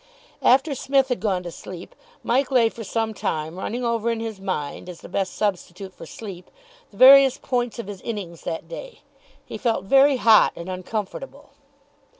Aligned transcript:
After 0.41 0.73
Psmith 0.73 1.09
had 1.09 1.19
gone 1.19 1.43
to 1.43 1.51
sleep, 1.51 1.93
Mike 2.23 2.49
lay 2.49 2.69
for 2.69 2.83
some 2.83 3.13
time 3.13 3.55
running 3.59 3.85
over 3.85 4.09
in 4.09 4.19
his 4.19 4.39
mind, 4.41 4.89
as 4.89 5.01
the 5.01 5.07
best 5.07 5.35
substitute 5.35 5.93
for 5.93 6.07
sleep, 6.07 6.49
the 6.89 6.97
various 6.97 7.37
points 7.37 7.77
of 7.77 7.85
his 7.85 8.01
innings 8.01 8.41
that 8.41 8.67
day. 8.67 9.01
He 9.45 9.59
felt 9.59 9.83
very 9.85 10.17
hot 10.17 10.53
and 10.55 10.69
uncomfortable. 10.69 11.51